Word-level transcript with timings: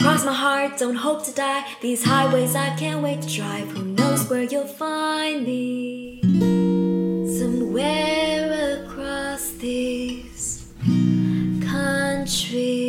Cross 0.00 0.24
my 0.24 0.32
heart, 0.32 0.78
don't 0.78 0.94
hope 0.94 1.24
to 1.24 1.32
die. 1.32 1.64
These 1.80 2.04
highways 2.04 2.54
I 2.54 2.74
can't 2.76 3.02
wait 3.02 3.22
to 3.22 3.28
drive. 3.28 3.68
Who 3.70 3.84
knows 3.84 4.28
where 4.30 4.42
you'll 4.42 4.66
find 4.66 5.44
me? 5.44 6.20
Somewhere 7.38 8.84
across 8.84 9.50
these 9.52 10.72
countries. 11.60 12.86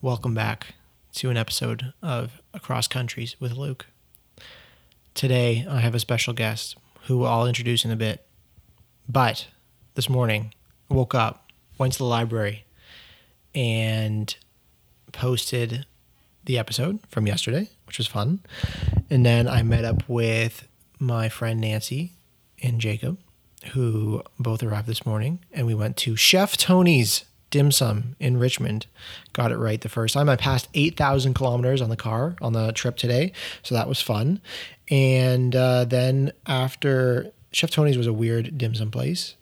Welcome 0.00 0.34
back 0.34 0.74
to 1.14 1.30
an 1.30 1.36
episode 1.36 1.92
of 2.02 2.42
Across 2.52 2.88
Countries 2.88 3.36
with 3.40 3.52
Luke. 3.52 3.86
Today, 5.14 5.66
I 5.68 5.80
have 5.80 5.94
a 5.94 6.00
special 6.00 6.34
guest 6.34 6.76
who 7.06 7.24
I'll 7.24 7.46
introduce 7.46 7.84
in 7.84 7.90
a 7.90 7.96
bit. 7.96 8.24
But 9.08 9.48
this 9.94 10.08
morning, 10.08 10.54
I 10.90 10.94
woke 10.94 11.14
up, 11.14 11.50
went 11.78 11.92
to 11.94 11.98
the 11.98 12.04
library, 12.04 12.64
and 13.54 14.34
posted 15.12 15.86
the 16.44 16.58
episode 16.58 16.98
from 17.08 17.26
yesterday, 17.26 17.68
which 17.86 17.98
was 17.98 18.06
fun. 18.06 18.40
And 19.10 19.24
then 19.24 19.46
I 19.48 19.62
met 19.62 19.84
up 19.84 20.08
with 20.08 20.66
my 20.98 21.28
friend 21.28 21.60
Nancy 21.60 22.12
and 22.62 22.80
Jacob, 22.80 23.18
who 23.72 24.22
both 24.38 24.62
arrived 24.62 24.88
this 24.88 25.06
morning, 25.06 25.40
and 25.52 25.66
we 25.66 25.74
went 25.74 25.96
to 25.98 26.16
Chef 26.16 26.56
Tony's 26.56 27.24
Dim 27.50 27.70
Sum 27.70 28.16
in 28.18 28.38
Richmond. 28.38 28.86
Got 29.32 29.52
it 29.52 29.58
right 29.58 29.80
the 29.80 29.88
first 29.88 30.14
time. 30.14 30.28
I 30.28 30.36
passed 30.36 30.68
8,000 30.74 31.34
kilometers 31.34 31.80
on 31.80 31.90
the 31.90 31.96
car 31.96 32.34
on 32.40 32.54
the 32.54 32.72
trip 32.72 32.96
today, 32.96 33.32
so 33.62 33.74
that 33.74 33.88
was 33.88 34.00
fun. 34.00 34.40
And 34.90 35.54
uh, 35.54 35.84
then 35.84 36.32
after 36.46 37.30
Chef 37.52 37.70
Tony's 37.70 37.98
was 37.98 38.06
a 38.06 38.12
weird 38.12 38.56
dim 38.58 38.74
sum 38.74 38.90
place, 38.90 39.36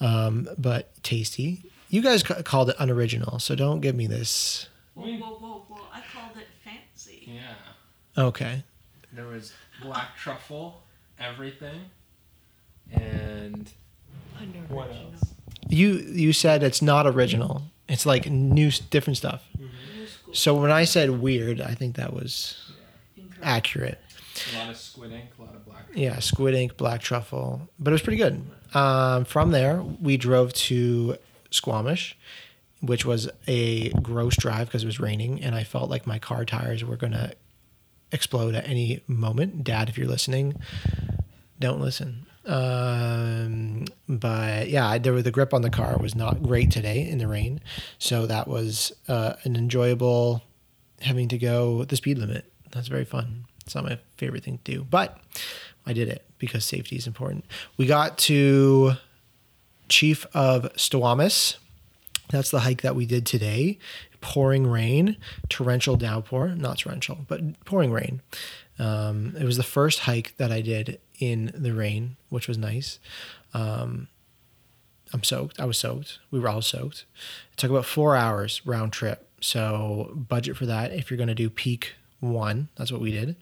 um, 0.00 0.48
but 0.56 1.02
tasty. 1.02 1.64
You 1.88 2.02
guys 2.02 2.22
ca- 2.22 2.42
called 2.42 2.70
it 2.70 2.76
unoriginal, 2.78 3.40
so 3.40 3.54
don't 3.54 3.80
give 3.80 3.96
me 3.96 4.06
this. 4.06 4.68
Whoa, 5.00 5.18
whoa, 5.18 5.34
whoa, 5.38 5.64
whoa. 5.68 5.82
I 5.92 6.02
called 6.12 6.36
it 6.36 6.46
fancy. 6.64 7.24
Yeah. 7.26 8.22
Okay. 8.22 8.64
There 9.12 9.26
was 9.26 9.52
black 9.82 10.16
truffle, 10.16 10.82
everything. 11.18 11.90
And 12.92 13.70
what 14.68 14.88
else? 14.90 15.34
You 15.68 15.94
you 15.94 16.32
said 16.32 16.62
it's 16.62 16.82
not 16.82 17.06
original. 17.06 17.62
It's 17.88 18.06
like 18.06 18.30
new, 18.30 18.70
different 18.90 19.16
stuff. 19.16 19.44
So 20.32 20.54
when 20.54 20.70
I 20.70 20.84
said 20.84 21.10
weird, 21.10 21.60
I 21.60 21.74
think 21.74 21.96
that 21.96 22.12
was 22.12 22.70
accurate. 23.42 23.98
A 24.54 24.58
lot 24.58 24.70
of 24.70 24.76
squid 24.76 25.12
ink, 25.12 25.30
a 25.38 25.42
lot 25.42 25.54
of 25.54 25.64
black 25.66 25.86
Yeah, 25.94 26.18
squid 26.20 26.54
ink, 26.54 26.76
black 26.76 27.00
truffle, 27.00 27.68
but 27.78 27.90
it 27.90 27.94
was 27.94 28.02
pretty 28.02 28.16
good. 28.16 28.42
Um, 28.74 29.24
from 29.24 29.50
there, 29.50 29.82
we 29.82 30.16
drove 30.16 30.52
to 30.54 31.16
Squamish, 31.50 32.16
which 32.80 33.04
was 33.04 33.28
a 33.46 33.90
gross 33.90 34.36
drive 34.36 34.68
because 34.68 34.82
it 34.82 34.86
was 34.86 35.00
raining, 35.00 35.42
and 35.42 35.54
I 35.54 35.64
felt 35.64 35.90
like 35.90 36.06
my 36.06 36.18
car 36.18 36.44
tires 36.44 36.84
were 36.84 36.96
gonna 36.96 37.32
explode 38.12 38.54
at 38.54 38.68
any 38.68 39.02
moment. 39.06 39.64
Dad, 39.64 39.88
if 39.88 39.98
you're 39.98 40.08
listening, 40.08 40.54
don't 41.58 41.80
listen. 41.80 42.26
Um, 42.46 43.84
but 44.08 44.68
yeah, 44.68 44.96
there 44.98 45.12
was 45.12 45.24
the 45.24 45.30
grip 45.30 45.52
on 45.52 45.62
the 45.62 45.70
car 45.70 45.98
was 45.98 46.14
not 46.14 46.42
great 46.42 46.70
today 46.70 47.06
in 47.08 47.18
the 47.18 47.28
rain, 47.28 47.60
so 47.98 48.26
that 48.26 48.48
was 48.48 48.92
uh, 49.08 49.34
an 49.44 49.56
enjoyable 49.56 50.42
having 51.02 51.28
to 51.28 51.38
go 51.38 51.84
the 51.84 51.96
speed 51.96 52.18
limit. 52.18 52.50
That's 52.72 52.88
very 52.88 53.04
fun. 53.04 53.44
It's 53.64 53.74
not 53.74 53.84
my 53.84 53.98
favorite 54.16 54.42
thing 54.42 54.58
to 54.64 54.72
do, 54.72 54.84
but 54.84 55.18
I 55.86 55.92
did 55.92 56.08
it 56.08 56.24
because 56.38 56.64
safety 56.64 56.96
is 56.96 57.06
important. 57.06 57.44
We 57.76 57.86
got 57.86 58.18
to 58.18 58.92
Chief 59.88 60.26
of 60.34 60.72
Stawamus. 60.74 61.56
That's 62.30 62.50
the 62.50 62.60
hike 62.60 62.82
that 62.82 62.96
we 62.96 63.06
did 63.06 63.26
today. 63.26 63.78
Pouring 64.20 64.66
rain, 64.66 65.16
torrential 65.48 65.96
downpour, 65.96 66.48
not 66.48 66.78
torrential, 66.78 67.18
but 67.28 67.64
pouring 67.64 67.92
rain. 67.92 68.20
Um, 68.78 69.34
it 69.38 69.44
was 69.44 69.56
the 69.56 69.62
first 69.62 70.00
hike 70.00 70.36
that 70.36 70.50
I 70.50 70.60
did 70.60 71.00
in 71.18 71.52
the 71.54 71.72
rain, 71.72 72.16
which 72.28 72.48
was 72.48 72.58
nice. 72.58 72.98
Um, 73.52 74.08
I'm 75.12 75.22
soaked. 75.22 75.58
I 75.58 75.64
was 75.64 75.78
soaked. 75.78 76.18
We 76.30 76.38
were 76.38 76.48
all 76.48 76.62
soaked. 76.62 77.04
It 77.52 77.56
took 77.56 77.70
about 77.70 77.84
four 77.84 78.16
hours 78.16 78.62
round 78.64 78.92
trip. 78.92 79.26
So 79.40 80.12
budget 80.28 80.56
for 80.56 80.66
that 80.66 80.92
if 80.92 81.10
you're 81.10 81.18
going 81.18 81.28
to 81.28 81.34
do 81.34 81.50
peak 81.50 81.94
one. 82.20 82.68
That's 82.76 82.92
what 82.92 83.00
we 83.00 83.10
did 83.10 83.36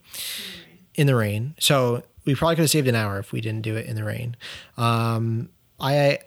in 0.94 1.06
the 1.06 1.14
rain. 1.14 1.54
So 1.58 2.02
we 2.24 2.34
probably 2.34 2.56
could 2.56 2.62
have 2.62 2.70
saved 2.70 2.88
an 2.88 2.94
hour 2.94 3.18
if 3.18 3.32
we 3.32 3.40
didn't 3.40 3.62
do 3.62 3.76
it 3.76 3.86
in 3.86 3.96
the 3.96 4.04
rain. 4.04 4.36
Um, 4.76 5.50
I 5.80 6.18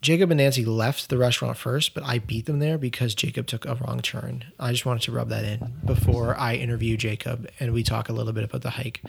Jacob 0.00 0.30
and 0.30 0.38
Nancy 0.38 0.64
left 0.64 1.08
the 1.08 1.18
restaurant 1.18 1.56
first, 1.56 1.94
but 1.94 2.04
I 2.04 2.18
beat 2.18 2.46
them 2.46 2.58
there 2.58 2.78
because 2.78 3.14
Jacob 3.14 3.46
took 3.46 3.64
a 3.64 3.74
wrong 3.74 4.00
turn. 4.00 4.44
I 4.58 4.70
just 4.72 4.86
wanted 4.86 5.02
to 5.02 5.12
rub 5.12 5.30
that 5.30 5.44
in 5.44 5.74
before 5.84 6.38
I 6.38 6.54
interview 6.54 6.96
Jacob 6.96 7.48
and 7.58 7.72
we 7.72 7.82
talk 7.82 8.08
a 8.08 8.12
little 8.12 8.32
bit 8.32 8.44
about 8.44 8.62
the 8.62 8.70
hike. 8.70 9.02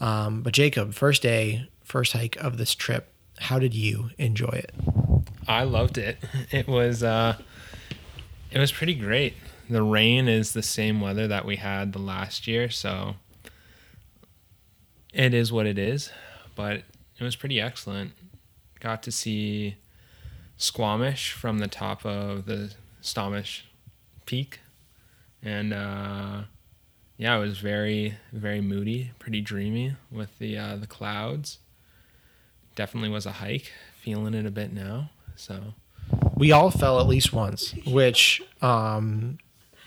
Um, 0.00 0.42
but 0.42 0.52
Jacob, 0.52 0.92
first 0.92 1.22
day, 1.22 1.68
first 1.82 2.12
hike 2.12 2.36
of 2.36 2.58
this 2.58 2.74
trip, 2.74 3.12
how 3.38 3.58
did 3.58 3.74
you 3.74 4.10
enjoy 4.18 4.48
it? 4.48 4.72
I 5.46 5.64
loved 5.64 5.98
it. 5.98 6.18
It 6.50 6.66
was 6.66 7.02
uh 7.02 7.36
it 8.50 8.58
was 8.58 8.72
pretty 8.72 8.94
great. 8.94 9.34
The 9.68 9.82
rain 9.82 10.28
is 10.28 10.52
the 10.52 10.62
same 10.62 11.00
weather 11.00 11.26
that 11.26 11.44
we 11.44 11.56
had 11.56 11.92
the 11.92 11.98
last 11.98 12.46
year, 12.46 12.70
so 12.70 13.16
it 15.12 15.32
is 15.32 15.52
what 15.52 15.66
it 15.66 15.78
is, 15.78 16.10
but 16.54 16.82
it 17.18 17.22
was 17.22 17.36
pretty 17.36 17.60
excellent. 17.60 18.12
Got 18.80 19.02
to 19.04 19.12
see 19.12 19.76
Squamish 20.56 21.32
from 21.32 21.58
the 21.58 21.68
top 21.68 22.04
of 22.06 22.46
the 22.46 22.72
Stawamus 23.02 23.62
peak 24.26 24.60
and 25.42 25.74
uh 25.74 26.42
yeah, 27.16 27.36
it 27.36 27.40
was 27.40 27.58
very 27.58 28.16
very 28.32 28.60
moody, 28.60 29.12
pretty 29.18 29.40
dreamy 29.40 29.96
with 30.10 30.38
the 30.38 30.56
uh 30.56 30.76
the 30.76 30.86
clouds. 30.86 31.58
Definitely 32.74 33.10
was 33.10 33.26
a 33.26 33.32
hike. 33.32 33.72
Feeling 34.00 34.34
it 34.34 34.44
a 34.46 34.50
bit 34.50 34.72
now. 34.72 35.10
So 35.36 35.74
we 36.36 36.52
all 36.52 36.70
fell 36.70 37.00
at 37.00 37.06
least 37.06 37.32
once, 37.32 37.74
which 37.86 38.42
um, 38.60 39.38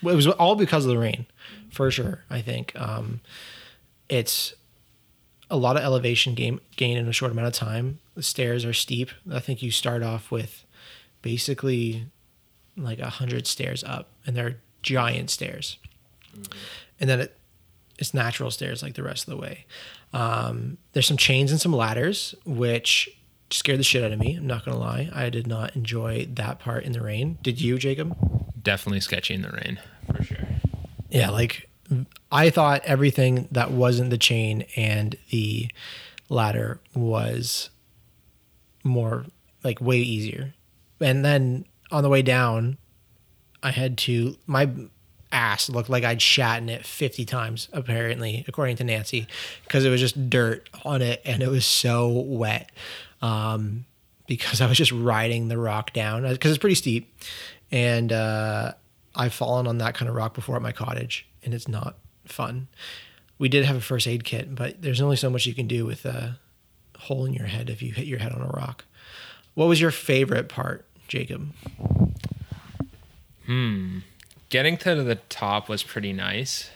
it 0.01 0.15
was 0.15 0.27
all 0.27 0.55
because 0.55 0.85
of 0.85 0.89
the 0.89 0.97
rain, 0.97 1.25
for 1.69 1.89
sure. 1.91 2.23
I 2.29 2.41
think 2.41 2.73
um, 2.79 3.21
it's 4.09 4.53
a 5.49 5.57
lot 5.57 5.77
of 5.77 5.83
elevation 5.83 6.35
gain 6.35 6.59
gain 6.75 6.97
in 6.97 7.07
a 7.07 7.13
short 7.13 7.31
amount 7.31 7.47
of 7.47 7.53
time. 7.53 7.99
The 8.15 8.23
stairs 8.23 8.65
are 8.65 8.73
steep. 8.73 9.09
I 9.31 9.39
think 9.39 9.61
you 9.61 9.71
start 9.71 10.03
off 10.03 10.31
with 10.31 10.65
basically 11.21 12.05
like 12.75 12.99
a 12.99 13.09
hundred 13.09 13.47
stairs 13.47 13.83
up, 13.83 14.09
and 14.25 14.35
they're 14.35 14.57
giant 14.81 15.29
stairs, 15.29 15.77
and 16.99 17.09
then 17.09 17.21
it, 17.21 17.37
it's 17.97 18.13
natural 18.13 18.51
stairs 18.51 18.83
like 18.83 18.95
the 18.95 19.03
rest 19.03 19.27
of 19.27 19.31
the 19.31 19.41
way. 19.41 19.65
Um, 20.13 20.77
there's 20.93 21.07
some 21.07 21.17
chains 21.17 21.51
and 21.51 21.59
some 21.59 21.73
ladders, 21.73 22.35
which 22.45 23.09
scared 23.49 23.79
the 23.79 23.83
shit 23.83 24.03
out 24.03 24.11
of 24.11 24.19
me. 24.19 24.35
I'm 24.35 24.47
not 24.47 24.65
gonna 24.65 24.77
lie. 24.77 25.09
I 25.13 25.29
did 25.29 25.47
not 25.47 25.75
enjoy 25.75 26.27
that 26.33 26.59
part 26.59 26.83
in 26.83 26.91
the 26.91 27.01
rain. 27.01 27.37
Did 27.41 27.61
you, 27.61 27.77
Jacob? 27.77 28.15
definitely 28.67 28.99
sketchy 28.99 29.33
in 29.33 29.43
the 29.43 29.49
rain 29.49 29.79
for 30.13 30.21
sure. 30.23 30.45
Yeah, 31.09 31.29
like 31.29 31.69
I 32.31 32.49
thought 32.49 32.81
everything 32.83 33.47
that 33.51 33.71
wasn't 33.71 34.09
the 34.09 34.17
chain 34.17 34.65
and 34.75 35.15
the 35.29 35.69
ladder 36.29 36.79
was 36.93 37.69
more 38.83 39.25
like 39.63 39.79
way 39.79 39.99
easier. 39.99 40.53
And 40.99 41.23
then 41.23 41.65
on 41.91 42.03
the 42.03 42.09
way 42.09 42.21
down, 42.21 42.77
I 43.63 43.71
had 43.71 43.97
to 43.99 44.35
my 44.45 44.69
ass 45.31 45.69
looked 45.69 45.89
like 45.89 46.03
I'd 46.03 46.21
shat 46.21 46.61
in 46.61 46.69
it 46.69 46.85
50 46.85 47.25
times 47.25 47.67
apparently 47.73 48.45
according 48.47 48.77
to 48.77 48.85
Nancy 48.85 49.27
because 49.63 49.83
it 49.83 49.89
was 49.89 49.99
just 49.99 50.29
dirt 50.29 50.69
on 50.85 51.01
it 51.01 51.21
and 51.25 51.43
it 51.43 51.49
was 51.49 51.65
so 51.65 52.07
wet 52.07 52.71
um, 53.21 53.85
because 54.25 54.61
I 54.61 54.67
was 54.67 54.77
just 54.77 54.93
riding 54.93 55.49
the 55.49 55.57
rock 55.57 55.91
down 55.91 56.23
because 56.23 56.51
it's 56.51 56.57
pretty 56.57 56.75
steep 56.75 57.13
and 57.71 58.13
uh, 58.13 58.71
I've 59.15 59.33
fallen 59.33 59.67
on 59.67 59.79
that 59.79 59.95
kind 59.95 60.07
of 60.07 60.15
rock 60.15 60.33
before 60.33 60.55
at 60.55 60.61
my 60.61 60.71
cottage 60.71 61.27
and 61.43 61.53
it's 61.53 61.67
not 61.67 61.97
fun. 62.29 62.67
We 63.39 63.49
did 63.49 63.65
have 63.65 63.75
a 63.75 63.81
first 63.81 64.07
aid 64.07 64.23
kit, 64.23 64.55
but 64.55 64.81
there's 64.81 65.01
only 65.01 65.15
so 65.15 65.29
much 65.29 65.45
you 65.45 65.53
can 65.53 65.67
do 65.67 65.85
with 65.85 66.05
a 66.05 66.39
hole 66.97 67.25
in 67.25 67.33
your 67.33 67.47
head 67.47 67.69
if 67.69 67.81
you 67.81 67.91
hit 67.91 68.07
your 68.07 68.19
head 68.19 68.31
on 68.31 68.41
a 68.41 68.47
rock. 68.47 68.85
What 69.53 69.67
was 69.67 69.79
your 69.79 69.91
favorite 69.91 70.49
part, 70.49 70.85
Jacob? 71.07 71.51
Hmm. 73.45 73.99
Getting 74.49 74.77
to 74.77 75.03
the 75.03 75.15
top 75.15 75.69
was 75.69 75.83
pretty 75.83 76.13
nice, 76.13 76.69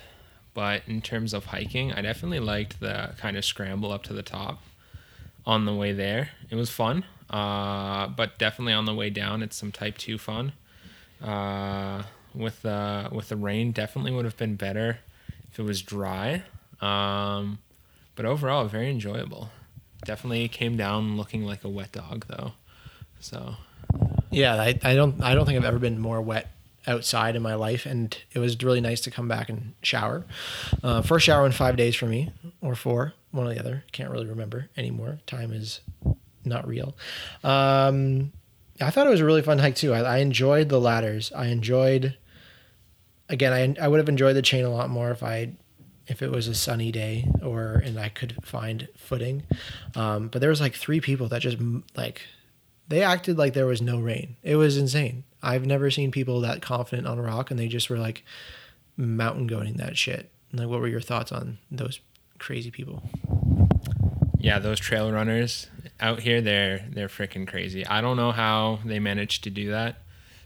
but 0.54 0.84
in 0.88 1.02
terms 1.02 1.34
of 1.34 1.46
hiking, 1.46 1.94
I 1.94 2.02
definitely 2.02 2.40
liked 2.40 2.80
the 2.80 3.12
kind 3.18 3.38
of 3.38 3.46
scramble 3.46 3.92
up 3.92 4.04
to 4.04 4.14
the 4.14 4.24
top 4.24 4.62
on 5.46 5.66
the 5.66 5.74
way 5.74 5.94
there. 5.94 6.30
It 6.50 6.56
was 6.56 6.70
fun, 6.70 7.06
uh, 7.30 8.08
but 8.08 8.38
definitely 8.38 8.74
on 8.74 8.86
the 8.86 8.94
way 8.94 9.10
down, 9.10 9.42
it's 9.42 9.56
some 9.56 9.72
type 9.72 9.98
two 9.98 10.18
fun. 10.18 10.54
Uh, 11.22 12.04
with 12.34 12.62
the 12.62 13.10
with 13.12 13.30
the 13.30 13.36
rain, 13.36 13.72
definitely 13.72 14.12
would 14.12 14.26
have 14.26 14.38
been 14.38 14.56
better 14.56 15.00
if 15.52 15.60
it 15.60 15.64
was 15.64 15.82
dry. 15.82 16.44
Um, 16.82 17.60
but 18.16 18.26
overall, 18.26 18.66
very 18.66 18.90
enjoyable. 18.90 19.50
Definitely 20.06 20.48
came 20.48 20.78
down 20.78 21.18
looking 21.18 21.44
like 21.46 21.64
a 21.64 21.70
wet 21.70 21.92
dog 21.92 22.26
though. 22.28 22.54
So 23.20 23.56
Yeah, 24.32 24.56
I, 24.56 24.80
I 24.84 24.96
don't 24.96 25.22
I 25.22 25.36
don't 25.36 25.46
think 25.46 25.58
I've 25.58 25.66
ever 25.66 25.80
been 25.80 26.00
more 26.00 26.22
wet 26.22 26.52
outside 26.88 27.36
in 27.36 27.44
my 27.44 27.54
life, 27.54 27.86
and 27.86 28.18
it 28.32 28.40
was 28.40 28.62
really 28.64 28.82
nice 28.82 29.02
to 29.02 29.12
come 29.12 29.28
back 29.28 29.50
and 29.50 29.74
shower. 29.84 30.26
Uh, 30.84 31.02
first 31.04 31.26
shower 31.26 31.46
in 31.46 31.52
five 31.52 31.76
days 31.76 31.96
for 31.96 32.08
me, 32.08 32.32
or 32.62 32.74
four, 32.74 33.14
one 33.30 33.46
or 33.46 33.54
the 33.54 33.60
other. 33.60 33.84
Can't 33.92 34.10
really 34.10 34.26
remember 34.26 34.70
anymore. 34.76 35.20
Time 35.28 35.54
is 35.54 35.82
not 36.44 36.68
real. 36.68 36.96
Um, 37.44 38.32
I 38.80 38.90
thought 38.90 39.06
it 39.06 39.12
was 39.12 39.20
a 39.20 39.26
really 39.26 39.44
fun 39.44 39.60
hike 39.60 39.76
too. 39.76 39.94
I, 39.94 40.00
I 40.00 40.18
enjoyed 40.18 40.70
the 40.70 40.80
ladders. 40.80 41.32
I 41.36 41.48
enjoyed. 41.48 42.18
Again, 43.32 43.78
I 43.80 43.84
I 43.84 43.88
would 43.88 44.00
have 44.00 44.10
enjoyed 44.10 44.36
the 44.36 44.44
chain 44.44 44.66
a 44.66 44.70
lot 44.70 44.92
more 44.92 45.10
if 45.10 45.24
I 45.24 45.54
if 46.06 46.22
it 46.22 46.30
was 46.30 46.48
a 46.48 46.54
sunny 46.54 46.92
day 46.92 47.28
or 47.42 47.82
and 47.84 48.00
I 48.00 48.10
could 48.10 48.36
find 48.44 48.88
footing. 48.96 49.44
Um, 49.96 50.28
but 50.28 50.42
there 50.42 50.50
was 50.50 50.62
like 50.62 50.76
three 50.76 51.00
people 51.00 51.28
that 51.30 51.42
just 51.42 51.58
like 51.96 52.22
they 52.88 53.02
acted 53.02 53.38
like 53.38 53.54
there 53.54 53.66
was 53.66 53.82
no 53.82 54.00
rain. 54.00 54.36
It 54.44 54.58
was 54.58 54.78
insane. 54.78 55.24
I've 55.42 55.66
never 55.66 55.90
seen 55.90 56.12
people 56.12 56.42
that 56.42 56.62
confident 56.62 57.08
on 57.08 57.18
a 57.18 57.22
rock 57.22 57.50
and 57.50 57.60
they 57.60 57.68
just 57.68 57.90
were 57.90 57.98
like 57.98 58.24
mountain 58.98 59.50
goating 59.50 59.78
that 59.78 59.98
shit. 59.98 60.30
Like, 60.54 60.68
what 60.68 60.82
were 60.82 60.88
your 60.88 61.02
thoughts 61.02 61.32
on 61.32 61.58
those 61.72 62.02
crazy 62.38 62.70
people? 62.70 63.02
Yeah, 64.38 64.60
those 64.60 64.80
trail 64.80 65.12
runners 65.12 65.68
out 66.00 66.20
here, 66.20 66.42
they're 66.42 66.86
they're 66.92 67.08
freaking 67.08 67.48
crazy. 67.48 67.86
I 67.86 68.02
don't 68.02 68.18
know 68.18 68.32
how 68.32 68.80
they 68.84 69.00
managed 69.00 69.44
to 69.46 69.50
do 69.50 69.72
that. 69.72 69.98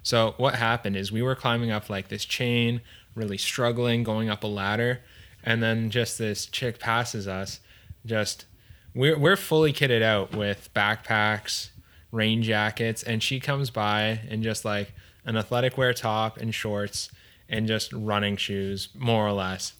So 0.06 0.36
what 0.38 0.54
happened 0.54 0.96
is 0.96 1.12
we 1.12 1.24
were 1.24 1.34
climbing 1.34 1.72
up 1.72 1.90
like 1.90 2.10
this 2.10 2.26
chain, 2.26 2.82
really 3.16 3.40
struggling, 3.40 4.04
going 4.04 4.30
up 4.30 4.44
a 4.44 4.48
ladder, 4.48 5.02
and 5.44 5.64
then 5.64 5.90
just 5.90 6.20
this 6.20 6.46
chick 6.46 6.78
passes 6.78 7.28
us. 7.28 7.60
Just 8.06 8.46
we're 8.94 9.18
we're 9.18 9.36
fully 9.36 9.74
kitted 9.74 10.04
out 10.04 10.36
with 10.36 10.70
backpacks, 10.76 11.70
rain 12.12 12.44
jackets, 12.44 13.02
and 13.02 13.24
she 13.24 13.40
comes 13.40 13.72
by 13.72 14.22
and 14.30 14.44
just 14.44 14.64
like 14.64 14.94
an 15.26 15.38
athletic 15.38 15.76
wear 15.76 15.92
top 15.92 16.38
and 16.38 16.54
shorts 16.54 17.10
and 17.50 17.66
just 17.66 17.92
running 17.92 18.38
shoes, 18.38 18.90
more 18.94 19.26
or 19.28 19.34
less 19.34 19.74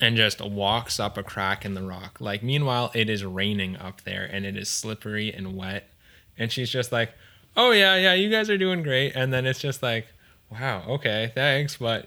and 0.00 0.16
just 0.16 0.40
walks 0.40 0.98
up 0.98 1.16
a 1.16 1.22
crack 1.22 1.64
in 1.64 1.74
the 1.74 1.82
rock. 1.82 2.20
Like, 2.20 2.42
meanwhile, 2.42 2.90
it 2.94 3.08
is 3.08 3.24
raining 3.24 3.76
up 3.76 4.02
there 4.02 4.28
and 4.30 4.44
it 4.44 4.56
is 4.56 4.68
slippery 4.68 5.32
and 5.32 5.56
wet. 5.56 5.88
And 6.36 6.50
she's 6.50 6.68
just 6.68 6.90
like, 6.90 7.12
oh, 7.56 7.70
yeah, 7.72 7.96
yeah, 7.96 8.14
you 8.14 8.30
guys 8.30 8.50
are 8.50 8.58
doing 8.58 8.82
great. 8.82 9.12
And 9.14 9.32
then 9.32 9.46
it's 9.46 9.60
just 9.60 9.82
like, 9.82 10.06
wow, 10.50 10.84
okay, 10.88 11.32
thanks. 11.34 11.76
But 11.76 12.06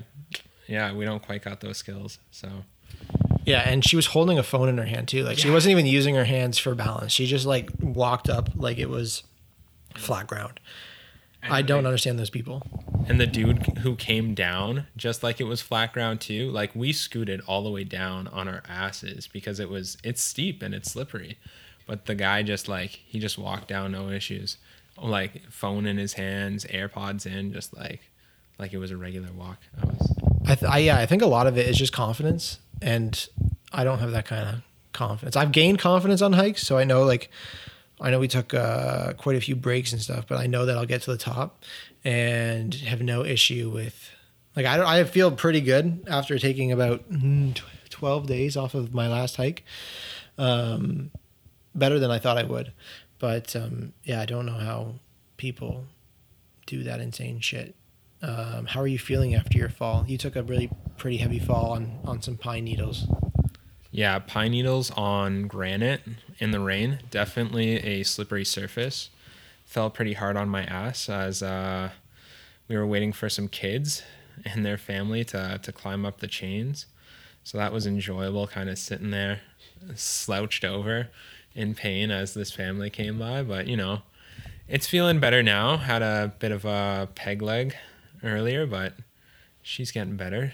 yeah, 0.68 0.94
we 0.94 1.06
don't 1.06 1.22
quite 1.24 1.42
got 1.44 1.62
those 1.62 1.78
skills. 1.78 2.20
So, 2.32 2.50
Yeah, 3.46 3.68
and 3.70 3.86
she 3.86 3.96
was 3.96 4.08
holding 4.08 4.38
a 4.38 4.44
phone 4.44 4.68
in 4.70 4.78
her 4.78 4.86
hand 4.86 5.08
too. 5.08 5.24
Like 5.24 5.38
she 5.38 5.50
wasn't 5.50 5.72
even 5.72 5.86
using 5.86 6.16
her 6.16 6.26
hands 6.26 6.58
for 6.58 6.76
balance. 6.76 7.12
She 7.14 7.26
just 7.26 7.46
like 7.46 7.70
walked 7.80 8.30
up 8.30 8.50
like 8.56 8.78
it 8.78 8.90
was 8.90 9.24
flat 9.96 10.28
ground. 10.28 10.60
I 11.50 11.62
don't 11.62 11.86
understand 11.86 12.20
those 12.20 12.30
people. 12.30 12.62
and 13.08 13.22
the 13.22 13.28
dude 13.28 13.78
who 13.78 13.96
came 13.96 14.34
down, 14.34 14.88
just 14.98 15.24
like 15.24 15.40
it 15.40 15.46
was 15.46 15.62
flat 15.62 15.94
ground 15.94 16.20
too, 16.20 16.50
like 16.52 16.76
we 16.76 16.92
scooted 16.92 17.40
all 17.48 17.64
the 17.64 17.70
way 17.70 17.86
down 17.86 18.28
on 18.28 18.50
our 18.50 18.64
asses 18.68 19.28
because 19.28 19.62
it 19.62 19.70
was, 19.70 19.98
it's 20.04 20.22
steep 20.22 20.62
and 20.62 20.76
it's 20.76 20.92
slippery. 20.92 21.38
But 21.86 22.06
the 22.06 22.16
guy 22.16 22.44
just 22.44 22.68
like, 22.68 22.90
he 22.90 23.18
just 23.20 23.38
walked 23.38 23.70
down, 23.70 23.94
no 23.94 24.10
issues. 24.10 24.58
Like 25.02 25.44
phone 25.52 25.86
in 25.86 25.98
his 25.98 26.14
hands, 26.14 26.66
AirPods 26.66 27.26
in, 27.26 27.54
just 27.54 27.76
like, 27.76 28.02
like 28.58 28.74
it 28.74 28.78
was 28.78 28.92
a 28.92 28.98
regular 28.98 29.32
walk. 29.32 29.60
I 29.82 29.86
was, 29.86 30.16
I, 30.46 30.56
th- 30.56 30.72
I 30.72 30.78
yeah, 30.80 30.98
I 30.98 31.06
think 31.06 31.22
a 31.22 31.28
lot 31.28 31.46
of 31.48 31.58
it 31.58 31.68
is 31.68 31.78
just 31.78 31.94
confidence, 31.94 32.60
and 32.82 33.28
I 33.72 33.84
don't 33.84 34.00
have 34.00 34.12
that 34.12 34.26
kind 34.26 34.48
of 34.48 34.64
confidence. 34.94 35.36
I've 35.36 35.52
gained 35.52 35.80
confidence 35.80 36.22
on 36.22 36.34
hikes, 36.34 36.66
so 36.66 36.78
I 36.78 36.84
know 36.84 37.04
like 37.04 37.30
I 38.02 38.10
know 38.10 38.20
we 38.20 38.28
took 38.28 38.54
uh, 38.54 39.14
quite 39.14 39.36
a 39.36 39.42
few 39.42 39.56
breaks 39.56 39.92
and 39.92 40.02
stuff, 40.02 40.26
but 40.28 40.40
I 40.40 40.48
know 40.48 40.66
that 40.66 40.78
I'll 40.78 40.86
get 40.86 41.02
to 41.04 41.12
the 41.12 41.18
top 41.18 41.64
and 42.04 42.74
have 42.74 43.02
no 43.02 43.24
issue 43.24 43.70
with 43.70 44.12
like 44.56 44.66
I 44.66 44.78
don't, 44.78 44.86
I 44.88 45.04
feel 45.04 45.32
pretty 45.32 45.62
good 45.62 46.06
after 46.08 46.40
taking 46.40 46.72
about 46.72 47.12
mm, 47.12 47.60
twelve 47.90 48.28
days 48.28 48.58
off 48.58 48.74
of 48.74 48.94
my 48.94 49.08
last 49.08 49.36
hike. 49.36 49.64
Um, 50.38 51.12
better 51.74 52.00
than 52.00 52.10
I 52.10 52.18
thought 52.20 52.38
I 52.38 52.44
would, 52.44 52.72
but 53.20 53.56
um, 53.56 53.94
yeah, 54.04 54.22
I 54.22 54.26
don't 54.26 54.46
know 54.46 54.54
how 54.54 54.96
people 55.38 55.86
do 56.66 56.84
that 56.84 57.00
insane 57.00 57.40
shit. 57.40 57.76
Um, 58.22 58.66
how 58.66 58.82
are 58.82 58.88
you 58.88 59.00
feeling 59.00 59.36
after 59.36 59.58
your 59.58 59.70
fall? 59.70 60.04
You 60.08 60.18
took 60.18 60.36
a 60.36 60.44
really 60.44 60.70
pretty 60.98 61.18
heavy 61.18 61.40
fall 61.40 61.72
on 61.72 62.00
on 62.04 62.22
some 62.22 62.38
pine 62.38 62.64
needles. 62.66 63.08
yeah, 63.92 64.20
pine 64.20 64.52
needles 64.52 64.92
on 64.92 65.48
granite 65.48 66.02
in 66.40 66.52
the 66.52 66.60
rain, 66.60 67.00
definitely 67.12 67.78
a 67.78 68.04
slippery 68.04 68.46
surface. 68.46 69.10
Fell 69.66 69.90
pretty 69.90 70.14
hard 70.14 70.38
on 70.38 70.50
my 70.50 70.64
ass 70.64 71.10
as 71.10 71.44
uh, 71.44 71.90
we 72.68 72.76
were 72.78 72.88
waiting 72.88 73.14
for 73.14 73.30
some 73.30 73.48
kids 73.48 74.02
and 74.46 74.66
their 74.66 74.78
family 74.78 75.24
to, 75.26 75.60
to 75.62 75.72
climb 75.72 76.06
up 76.06 76.20
the 76.20 76.28
chains. 76.28 76.86
So 77.44 77.58
that 77.58 77.72
was 77.74 77.86
enjoyable, 77.88 78.48
kind 78.48 78.70
of 78.70 78.78
sitting 78.78 79.12
there 79.12 79.42
slouched 79.96 80.64
over 80.66 81.10
in 81.58 81.76
pain 81.76 82.12
as 82.12 82.34
this 82.34 82.52
family 82.52 82.90
came 82.90 83.20
by. 83.20 83.44
But, 83.44 83.68
you 83.68 83.76
know, 83.76 84.04
it's 84.70 84.88
feeling 84.88 85.20
better 85.20 85.44
now. 85.44 85.78
Had 85.78 86.02
a 86.02 86.34
bit 86.40 86.52
of 86.52 86.64
a 86.64 87.10
peg 87.16 87.42
leg 87.42 87.76
earlier, 88.24 88.66
but 88.66 88.94
she's 89.62 89.92
getting 89.92 90.16
better 90.16 90.54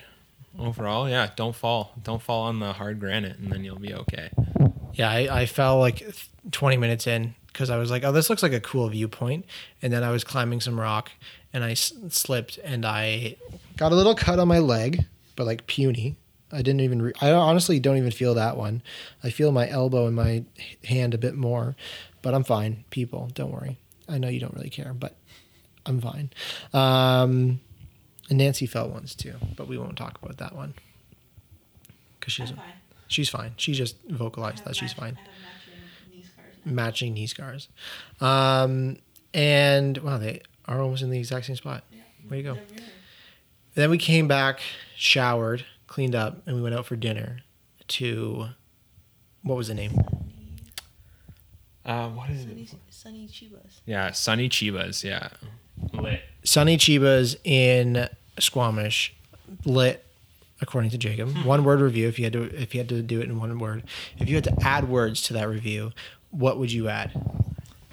overall. 0.57 1.09
Yeah, 1.09 1.29
don't 1.35 1.55
fall. 1.55 1.93
Don't 2.01 2.21
fall 2.21 2.43
on 2.43 2.59
the 2.59 2.73
hard 2.73 2.99
granite, 2.99 3.37
and 3.37 3.51
then 3.51 3.63
you'll 3.63 3.79
be 3.79 3.93
okay. 3.93 4.29
Yeah, 4.93 5.09
I, 5.09 5.41
I 5.41 5.45
fell 5.45 5.79
like 5.79 6.07
20 6.51 6.77
minutes 6.77 7.07
in 7.07 7.35
because 7.47 7.69
I 7.69 7.77
was 7.77 7.89
like, 7.91 8.03
oh, 8.03 8.11
this 8.11 8.29
looks 8.29 8.43
like 8.43 8.53
a 8.53 8.59
cool 8.59 8.87
viewpoint. 8.89 9.45
And 9.81 9.91
then 9.91 10.03
I 10.03 10.11
was 10.11 10.23
climbing 10.23 10.61
some 10.61 10.79
rock 10.79 11.11
and 11.51 11.63
I 11.63 11.71
s- 11.71 11.93
slipped 12.09 12.57
and 12.63 12.85
I 12.85 13.35
got 13.77 13.91
a 13.91 13.95
little 13.95 14.13
cut 14.15 14.37
on 14.39 14.47
my 14.47 14.59
leg, 14.59 15.05
but 15.35 15.45
like 15.45 15.65
puny. 15.67 16.15
I 16.53 16.57
didn't 16.61 16.81
even, 16.81 17.01
re- 17.01 17.13
I 17.21 17.31
honestly 17.31 17.79
don't 17.79 17.97
even 17.97 18.11
feel 18.11 18.33
that 18.35 18.55
one. 18.57 18.81
I 19.23 19.29
feel 19.31 19.51
my 19.51 19.67
elbow 19.69 20.05
and 20.07 20.15
my 20.15 20.43
hand 20.85 21.13
a 21.13 21.17
bit 21.17 21.35
more, 21.35 21.75
but 22.21 22.33
I'm 22.33 22.43
fine. 22.43 22.83
People, 22.91 23.29
don't 23.33 23.51
worry. 23.51 23.77
I 24.07 24.17
know 24.19 24.27
you 24.29 24.39
don't 24.39 24.53
really 24.53 24.69
care, 24.69 24.93
but 24.93 25.15
I'm 25.85 25.99
fine. 25.99 26.29
Um, 26.73 27.59
and 28.29 28.37
Nancy 28.37 28.65
felt 28.65 28.91
once 28.91 29.15
too, 29.15 29.33
but 29.57 29.67
we 29.67 29.77
won't 29.77 29.97
talk 29.97 30.19
about 30.21 30.37
that 30.37 30.55
one 30.55 30.73
because 32.19 32.33
she's 32.33 32.51
fine. 32.51 32.73
she's 33.07 33.29
fine. 33.29 33.51
She 33.57 33.73
just 33.73 33.97
vocalized 34.07 34.63
that 34.65 34.75
she's 34.75 34.95
match- 34.97 35.15
fine. 35.15 35.17
Matching 35.17 36.13
knee 36.13 36.23
scars. 36.23 36.65
Matching 36.65 37.13
knee 37.13 37.27
scars, 37.27 37.67
um, 38.21 38.97
and 39.33 39.97
wow, 39.97 40.17
they 40.17 40.41
are 40.65 40.79
almost 40.81 41.01
in 41.03 41.09
the 41.09 41.19
exact 41.19 41.47
same 41.47 41.55
spot. 41.57 41.83
Way 42.29 42.37
to 42.37 42.43
go. 42.53 42.57
Then 43.75 43.89
we 43.89 43.97
came 43.97 44.27
back, 44.27 44.61
showered, 44.95 45.65
cleaned 45.93 46.15
up, 46.15 46.41
and 46.47 46.55
we 46.55 46.61
went 46.63 46.73
out 46.73 46.87
for 46.87 46.95
dinner 46.95 47.37
to 47.87 48.47
what 49.43 49.55
was 49.55 49.67
the 49.67 49.75
name? 49.75 49.91
Uh, 51.85 52.09
what 52.09 52.31
is 52.31 52.41
Sunny, 52.41 52.67
sunny 52.89 53.27
Chibas. 53.27 53.81
Yeah, 53.85 54.11
Sunny 54.11 54.49
Chibas. 54.49 55.03
Yeah, 55.03 55.29
lit. 55.93 56.21
Sunny 56.43 56.77
Chibas 56.77 57.35
in 57.43 58.09
Squamish, 58.39 59.13
lit, 59.65 60.03
according 60.61 60.89
to 60.89 60.97
Jacob. 60.97 61.29
One 61.45 61.63
word 61.63 61.79
review. 61.79 62.07
If 62.07 62.17
you 62.17 62.25
had 62.25 62.33
to, 62.33 62.43
if 62.59 62.73
you 62.73 62.79
had 62.79 62.89
to 62.89 63.03
do 63.03 63.21
it 63.21 63.29
in 63.29 63.39
one 63.39 63.59
word, 63.59 63.83
if 64.17 64.27
you 64.27 64.33
had 64.33 64.45
to 64.45 64.55
add 64.63 64.89
words 64.89 65.21
to 65.23 65.33
that 65.33 65.47
review, 65.47 65.91
what 66.31 66.57
would 66.57 66.71
you 66.71 66.89
add? 66.89 67.11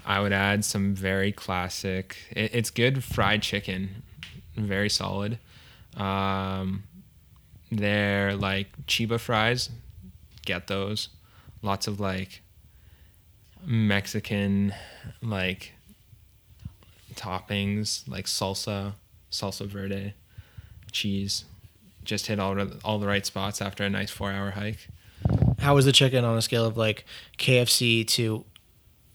I 0.07 0.21
would 0.21 0.33
add 0.33 0.65
some 0.65 0.95
very 0.95 1.33
classic. 1.33 2.17
It, 2.31 2.55
it's 2.55 2.71
good 2.71 3.05
fried 3.05 3.43
chicken, 3.43 4.03
very 4.57 4.89
solid. 4.89 5.39
Um, 5.99 6.85
they're 7.71 8.35
like 8.35 8.87
Chiba 8.87 9.19
fries. 9.19 9.71
Get 10.45 10.67
those. 10.67 11.09
Lots 11.63 11.87
of 11.87 12.01
like 12.01 12.43
Mexican 13.65 14.75
like 15.23 15.73
toppings, 17.15 18.09
like 18.09 18.27
salsa, 18.27 18.95
salsa 19.31 19.67
verde, 19.67 20.15
cheese. 20.91 21.45
Just 22.05 22.27
hit 22.27 22.41
all 22.41 22.55
the, 22.55 22.77
all 22.85 22.99
the 22.99 23.07
right 23.07 23.25
spots 23.27 23.61
after 23.61 23.85
a 23.85 23.91
nice 23.91 24.11
four 24.11 24.33
hour 24.33 24.53
hike. 24.53 24.89
How 25.59 25.75
was 25.75 25.85
the 25.85 25.93
chicken 25.93 26.25
on 26.25 26.37
a 26.37 26.43
scale 26.43 26.65
of 26.65 26.77
like 26.77 27.05
KFC 27.39 28.07
to 28.09 28.45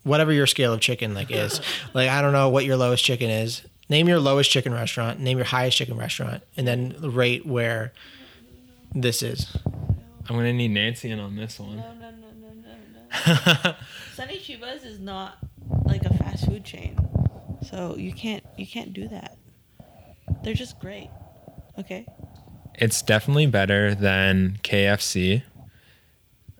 whatever 0.03 0.31
your 0.31 0.45
scale 0.45 0.73
of 0.73 0.79
chicken 0.79 1.15
like 1.15 1.31
is? 1.31 1.59
like 1.93 2.09
I 2.09 2.21
don't 2.21 2.33
know 2.33 2.49
what 2.49 2.65
your 2.65 2.77
lowest 2.77 3.03
chicken 3.03 3.29
is. 3.29 3.63
Name 3.89 4.07
your 4.07 4.19
lowest 4.19 4.49
chicken 4.49 4.73
restaurant. 4.73 5.19
Name 5.19 5.37
your 5.37 5.45
highest 5.45 5.77
chicken 5.77 5.97
restaurant, 5.97 6.43
and 6.57 6.67
then 6.67 6.95
rate 7.01 7.45
where 7.45 7.91
this 8.95 9.21
is. 9.21 9.55
I'm 10.27 10.35
gonna 10.35 10.53
need 10.53 10.71
Nancy 10.71 11.11
in 11.11 11.19
on 11.19 11.35
this 11.35 11.59
one. 11.59 11.77
No, 11.77 11.93
no, 11.93 12.09
no, 12.11 12.27
no, 12.39 12.49
no, 13.27 13.53
no. 13.65 13.75
Sunny 14.13 14.37
Chibas 14.39 14.85
is 14.85 14.99
not 14.99 15.37
like 15.85 16.03
a 16.03 16.13
fast 16.15 16.45
food 16.47 16.63
chain, 16.65 16.97
so 17.69 17.95
you 17.97 18.11
can't 18.13 18.43
you 18.57 18.65
can't 18.65 18.93
do 18.93 19.07
that. 19.09 19.37
They're 20.43 20.53
just 20.55 20.79
great. 20.79 21.09
Okay. 21.77 22.05
it's 22.79 23.01
definitely 23.01 23.45
better 23.47 23.93
than 23.93 24.57
KFC. 24.63 25.43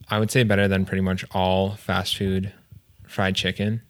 I 0.09 0.19
would 0.19 0.29
say 0.29 0.43
better 0.43 0.67
than 0.67 0.85
pretty 0.85 1.01
much 1.01 1.23
all 1.31 1.71
fast 1.71 2.15
food 2.17 2.51
fried 3.07 3.35
chicken. 3.35 3.81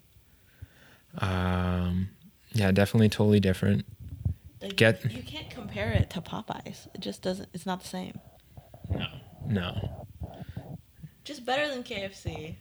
Um, 1.17 2.09
yeah, 2.53 2.71
definitely 2.71 3.09
totally 3.09 3.39
different. 3.39 3.85
Like, 4.61 4.75
Get- 4.75 5.11
you 5.11 5.23
can't 5.23 5.49
compare 5.49 5.91
it 5.91 6.09
to 6.11 6.21
Popeyes. 6.21 6.87
It 6.93 7.01
just 7.01 7.21
doesn't. 7.21 7.49
It's 7.53 7.65
not 7.65 7.81
the 7.81 7.87
same. 7.87 8.19
No, 8.89 9.07
no. 9.47 10.07
Just 11.23 11.45
better 11.45 11.67
than 11.67 11.83
KFC. 11.83 12.55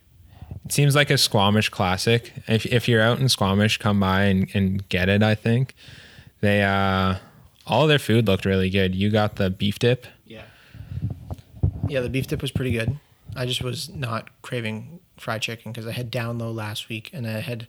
It 0.64 0.72
seems 0.72 0.94
like 0.94 1.10
a 1.10 1.18
Squamish 1.18 1.68
classic. 1.68 2.32
If 2.48 2.64
if 2.66 2.88
you're 2.88 3.02
out 3.02 3.18
in 3.18 3.28
Squamish, 3.28 3.78
come 3.78 4.00
by 4.00 4.22
and, 4.22 4.48
and 4.54 4.88
get 4.88 5.08
it. 5.08 5.22
I 5.22 5.34
think 5.34 5.74
they 6.40 6.62
uh 6.62 7.16
all 7.66 7.86
their 7.86 7.98
food 7.98 8.26
looked 8.26 8.44
really 8.44 8.70
good. 8.70 8.94
You 8.94 9.10
got 9.10 9.36
the 9.36 9.50
beef 9.50 9.78
dip. 9.78 10.06
Yeah. 10.26 10.44
Yeah, 11.88 12.00
the 12.00 12.08
beef 12.08 12.26
dip 12.26 12.40
was 12.40 12.50
pretty 12.50 12.72
good. 12.72 12.98
I 13.36 13.46
just 13.46 13.62
was 13.62 13.88
not 13.90 14.30
craving 14.42 15.00
fried 15.18 15.42
chicken 15.42 15.72
because 15.72 15.86
I 15.86 15.92
had 15.92 16.10
down 16.10 16.38
low 16.38 16.50
last 16.50 16.88
week 16.88 17.10
and 17.12 17.26
I 17.26 17.40
had 17.40 17.66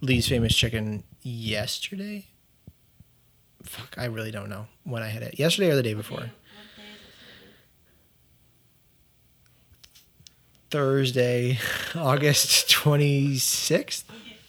Lee's 0.00 0.28
famous 0.28 0.54
chicken 0.54 1.04
yesterday. 1.22 2.26
Fuck, 3.62 3.94
I 3.98 4.06
really 4.06 4.30
don't 4.30 4.48
know 4.48 4.66
when 4.84 5.02
I 5.02 5.08
had 5.08 5.22
it. 5.22 5.38
Yesterday 5.38 5.70
or 5.70 5.76
the 5.76 5.82
day 5.82 5.94
before. 5.94 6.30
Thursday, 10.70 11.58
August 11.94 12.68
26th. 12.68 14.04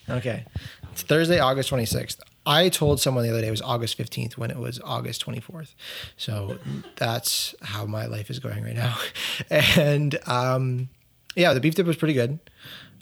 Okay. 0.10 0.46
It's 0.92 1.04
Thursday, 1.04 1.40
August 1.40 1.72
26th. 1.72 2.20
I 2.46 2.70
told 2.70 3.00
someone 3.00 3.24
the 3.24 3.30
other 3.30 3.42
day 3.42 3.48
it 3.48 3.52
was 3.52 3.62
August 3.62 3.98
15th 3.98 4.38
when 4.38 4.50
it 4.50 4.58
was 4.58 4.80
August 4.84 5.26
24th. 5.26 5.76
So 6.18 6.58
that's 6.96 7.54
how 7.62 7.86
my 7.86 8.06
life 8.06 8.30
is 8.30 8.40
going 8.40 8.64
right 8.64 8.76
now. 8.76 8.98
And 9.78 10.18
um, 10.28 10.90
yeah, 11.36 11.54
the 11.54 11.60
beef 11.60 11.76
dip 11.76 11.86
was 11.86 11.96
pretty 11.96 12.14
good. 12.14 12.40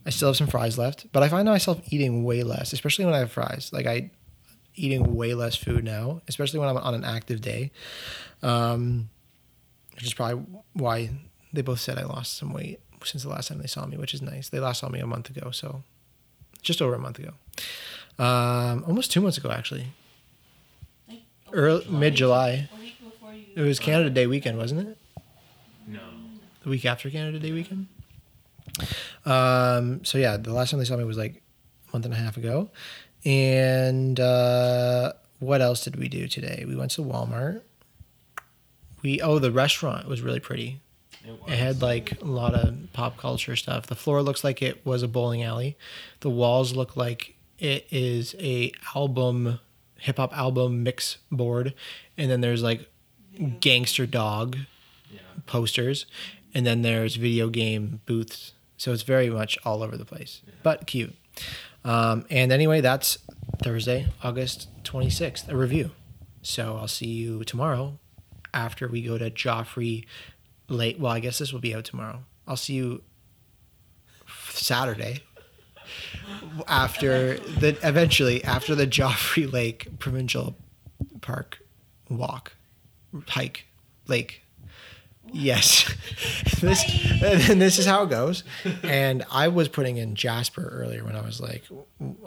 I 0.05 0.09
still 0.09 0.29
have 0.29 0.37
some 0.37 0.47
fries 0.47 0.77
left, 0.77 1.11
but 1.11 1.23
I 1.23 1.29
find 1.29 1.47
myself 1.47 1.81
eating 1.91 2.23
way 2.23 2.43
less, 2.43 2.71
especially 2.73 3.05
when 3.05 3.13
I 3.13 3.19
have 3.19 3.31
fries. 3.31 3.69
Like 3.73 3.85
I 3.85 4.11
eating 4.75 5.15
way 5.15 5.33
less 5.33 5.55
food 5.55 5.83
now, 5.83 6.21
especially 6.27 6.59
when 6.59 6.69
I'm 6.69 6.77
on 6.77 6.93
an 6.93 7.03
active 7.03 7.41
day. 7.41 7.71
Um, 8.43 9.09
which 9.95 10.05
is 10.05 10.13
probably 10.13 10.45
why 10.73 11.09
they 11.51 11.61
both 11.61 11.79
said 11.79 11.97
I 11.97 12.03
lost 12.03 12.37
some 12.37 12.53
weight 12.53 12.79
since 13.03 13.23
the 13.23 13.29
last 13.29 13.47
time 13.47 13.59
they 13.59 13.67
saw 13.67 13.85
me, 13.85 13.97
which 13.97 14.13
is 14.13 14.21
nice. 14.21 14.49
They 14.49 14.59
last 14.59 14.79
saw 14.79 14.89
me 14.89 14.99
a 14.99 15.07
month 15.07 15.29
ago, 15.29 15.51
so 15.51 15.83
just 16.61 16.81
over 16.81 16.95
a 16.95 16.99
month 16.99 17.19
ago. 17.19 17.31
Um, 18.19 18.83
almost 18.87 19.11
two 19.11 19.21
months 19.21 19.37
ago, 19.37 19.51
actually. 19.51 19.87
Early 21.53 21.85
mid 21.87 22.15
July. 22.15 22.69
A 22.73 22.79
week 22.79 22.95
before 23.03 23.33
you. 23.33 23.45
It 23.55 23.61
was 23.61 23.79
Canada 23.79 24.09
Day 24.09 24.27
weekend, 24.27 24.57
wasn't 24.57 24.87
it? 24.87 24.97
No. 25.87 25.99
The 26.63 26.69
week 26.69 26.85
after 26.85 27.09
Canada 27.09 27.39
Day 27.39 27.51
weekend. 27.51 27.87
Um, 29.25 30.03
so 30.03 30.17
yeah, 30.17 30.37
the 30.37 30.53
last 30.53 30.71
time 30.71 30.79
they 30.79 30.85
saw 30.85 30.97
me 30.97 31.03
was 31.03 31.17
like 31.17 31.41
a 31.87 31.95
month 31.95 32.05
and 32.05 32.13
a 32.13 32.17
half 32.17 32.37
ago. 32.37 32.69
And 33.25 34.19
uh, 34.19 35.13
what 35.39 35.61
else 35.61 35.83
did 35.83 35.95
we 35.95 36.07
do 36.07 36.27
today? 36.27 36.65
We 36.67 36.75
went 36.75 36.91
to 36.91 37.01
Walmart. 37.01 37.61
We 39.01 39.21
oh 39.21 39.39
the 39.39 39.51
restaurant 39.51 40.07
was 40.07 40.21
really 40.21 40.39
pretty. 40.39 40.81
It 41.47 41.57
had 41.57 41.81
like 41.81 42.21
a 42.21 42.25
lot 42.25 42.53
of 42.53 42.75
pop 42.93 43.17
culture 43.17 43.55
stuff. 43.55 43.87
The 43.87 43.95
floor 43.95 44.21
looks 44.21 44.43
like 44.43 44.61
it 44.61 44.85
was 44.85 45.03
a 45.03 45.07
bowling 45.07 45.43
alley. 45.43 45.77
The 46.21 46.29
walls 46.29 46.75
look 46.75 46.95
like 46.95 47.35
it 47.59 47.87
is 47.91 48.35
a 48.39 48.71
album, 48.95 49.59
hip 49.99 50.17
hop 50.17 50.37
album 50.37 50.83
mix 50.83 51.17
board, 51.31 51.73
and 52.17 52.29
then 52.29 52.41
there's 52.41 52.63
like 52.63 52.89
gangster 53.59 54.05
dog 54.05 54.57
posters, 55.45 56.05
and 56.53 56.65
then 56.65 56.81
there's 56.81 57.15
video 57.15 57.49
game 57.49 58.01
booths. 58.05 58.53
So 58.77 58.93
it's 58.93 59.03
very 59.03 59.29
much 59.29 59.57
all 59.65 59.81
over 59.81 59.97
the 59.97 60.05
place, 60.05 60.41
but 60.61 60.85
cute. 60.85 61.15
Um, 61.83 62.25
and 62.29 62.51
anyway, 62.51 62.81
that's 62.81 63.17
Thursday, 63.63 64.07
August 64.23 64.67
26th, 64.83 65.47
a 65.49 65.55
review. 65.55 65.91
So 66.41 66.77
I'll 66.77 66.87
see 66.87 67.07
you 67.07 67.43
tomorrow 67.43 67.97
after 68.53 68.87
we 68.87 69.01
go 69.01 69.17
to 69.17 69.29
Joffre 69.31 70.05
late. 70.69 70.99
Well, 70.99 71.11
I 71.11 71.19
guess 71.19 71.37
this 71.37 71.53
will 71.53 71.59
be 71.59 71.75
out 71.75 71.85
tomorrow. 71.85 72.23
I'll 72.47 72.57
see 72.57 72.73
you 72.73 73.01
Saturday 74.49 75.21
after 76.67 77.37
the 77.37 77.77
eventually 77.83 78.43
after 78.43 78.75
the 78.75 78.87
Joffre 78.87 79.51
Lake 79.51 79.87
Provincial 79.99 80.57
Park 81.21 81.59
walk, 82.09 82.53
hike, 83.27 83.65
lake. 84.07 84.43
Yes, 85.33 85.93
this 86.61 86.83
and 87.21 87.61
this 87.61 87.79
is 87.79 87.85
how 87.85 88.03
it 88.03 88.09
goes. 88.09 88.43
And 88.81 89.25
I 89.29 89.49
was 89.49 89.67
putting 89.67 89.97
in 89.97 90.15
Jasper 90.15 90.65
earlier 90.71 91.03
when 91.03 91.17
I 91.17 91.21
was 91.21 91.41
like, 91.41 91.63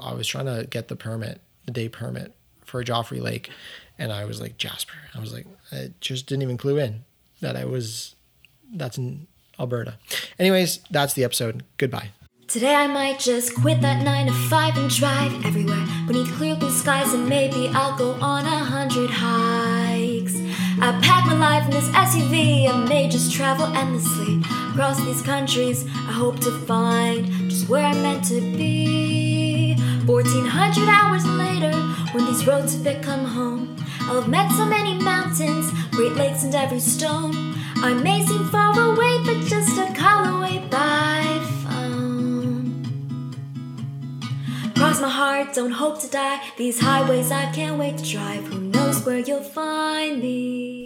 I 0.00 0.12
was 0.12 0.28
trying 0.28 0.46
to 0.46 0.66
get 0.68 0.88
the 0.88 0.96
permit, 0.96 1.40
the 1.64 1.72
day 1.72 1.88
permit 1.88 2.34
for 2.64 2.84
Joffre 2.84 3.22
Lake, 3.22 3.50
and 3.98 4.12
I 4.12 4.26
was 4.26 4.40
like 4.40 4.58
Jasper. 4.58 4.96
I 5.14 5.20
was 5.20 5.32
like, 5.32 5.46
I 5.72 5.92
just 6.00 6.26
didn't 6.26 6.42
even 6.42 6.58
clue 6.58 6.76
in 6.76 7.04
that 7.40 7.56
I 7.56 7.64
was. 7.64 8.16
That's 8.72 8.98
in 8.98 9.26
Alberta. 9.58 9.94
Anyways, 10.38 10.80
that's 10.90 11.14
the 11.14 11.24
episode. 11.24 11.64
Goodbye. 11.76 12.10
Today 12.48 12.74
I 12.74 12.88
might 12.88 13.20
just 13.20 13.54
quit 13.54 13.80
that 13.80 14.02
9 14.02 14.26
to 14.26 14.32
5 14.32 14.76
and 14.76 14.90
drive 14.90 15.46
everywhere 15.46 15.86
beneath 16.08 16.32
clear 16.32 16.56
blue 16.56 16.72
skies 16.72 17.14
and 17.14 17.28
maybe 17.28 17.68
I'll 17.68 17.96
go 17.96 18.14
on 18.14 18.44
a 18.44 18.58
hundred 18.64 19.08
hikes. 19.08 20.34
I 20.82 20.98
pack 21.00 21.26
my 21.26 21.34
life 21.34 21.64
in 21.66 21.70
this 21.70 21.88
SUV 21.90 22.68
and 22.68 22.88
may 22.88 23.08
just 23.08 23.32
travel 23.32 23.66
endlessly 23.66 24.40
across 24.72 24.98
these 25.04 25.22
countries. 25.22 25.86
I 25.86 26.12
hope 26.12 26.40
to 26.40 26.50
find 26.66 27.26
just 27.48 27.68
where 27.68 27.86
I'm 27.86 28.02
meant 28.02 28.24
to 28.24 28.40
be. 28.40 29.76
1400 30.06 30.88
hours 30.88 31.24
later, 31.26 31.72
when 32.12 32.24
these 32.24 32.44
roads 32.48 32.74
have 32.74 32.82
become 32.82 33.26
home, 33.26 33.76
I'll 34.00 34.22
have 34.22 34.28
met 34.28 34.50
so 34.52 34.66
many 34.66 34.94
mountains, 34.94 35.70
great 35.92 36.14
lakes, 36.14 36.42
and 36.42 36.54
every 36.54 36.80
stone. 36.80 37.49
I 37.82 37.94
may 37.94 38.24
seem 38.26 38.44
far 38.50 38.78
away, 38.78 39.22
but 39.24 39.40
just 39.46 39.78
a 39.78 39.92
call 39.94 40.36
away 40.36 40.58
by 40.70 41.40
phone. 41.64 42.84
Cross 44.76 45.00
my 45.00 45.08
heart, 45.08 45.54
don't 45.54 45.70
hope 45.70 45.98
to 46.02 46.08
die. 46.08 46.40
These 46.58 46.78
highways 46.78 47.30
I 47.30 47.50
can't 47.52 47.78
wait 47.78 47.96
to 47.96 48.04
drive. 48.04 48.44
Who 48.48 48.60
knows 48.60 49.04
where 49.06 49.18
you'll 49.18 49.42
find 49.42 50.20
me? 50.20 50.79